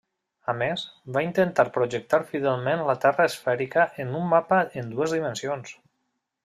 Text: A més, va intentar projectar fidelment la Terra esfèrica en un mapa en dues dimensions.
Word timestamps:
A 0.53 0.53
més, 0.61 0.85
va 1.17 1.21
intentar 1.25 1.65
projectar 1.75 2.21
fidelment 2.31 2.81
la 2.89 2.97
Terra 3.05 3.29
esfèrica 3.33 3.85
en 4.05 4.19
un 4.23 4.27
mapa 4.35 4.63
en 4.83 4.93
dues 4.97 5.19
dimensions. 5.19 5.81